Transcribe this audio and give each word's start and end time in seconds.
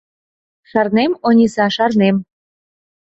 Шарнем, 0.69 1.11
Ониса, 1.27 1.65
шарнем. 1.75 2.15